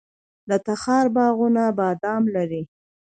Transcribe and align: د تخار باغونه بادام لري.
د 0.49 0.51
تخار 0.67 1.05
باغونه 1.15 1.63
بادام 1.79 2.23
لري. 2.35 2.63